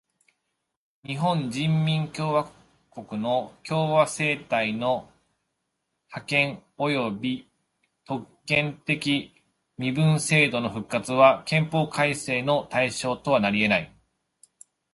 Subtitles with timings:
[1.03, 2.51] 日本人民共和
[2.89, 5.07] 国の共和政体の
[6.07, 7.47] 破棄および
[8.05, 9.31] 特権的
[9.77, 13.93] 身分制度の復活は憲法改正の対象となりえない。